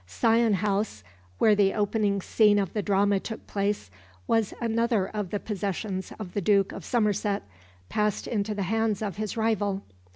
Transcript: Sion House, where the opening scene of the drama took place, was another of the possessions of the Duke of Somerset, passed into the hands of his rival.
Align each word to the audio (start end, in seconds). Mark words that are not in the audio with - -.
Sion 0.07 0.53
House, 0.53 1.03
where 1.37 1.53
the 1.53 1.75
opening 1.75 2.21
scene 2.23 2.57
of 2.57 2.73
the 2.73 2.81
drama 2.81 3.19
took 3.19 3.45
place, 3.45 3.91
was 4.25 4.51
another 4.59 5.07
of 5.07 5.29
the 5.29 5.39
possessions 5.39 6.11
of 6.19 6.33
the 6.33 6.41
Duke 6.41 6.71
of 6.71 6.83
Somerset, 6.83 7.43
passed 7.87 8.25
into 8.25 8.55
the 8.55 8.63
hands 8.63 9.03
of 9.03 9.17
his 9.17 9.37
rival. 9.37 9.83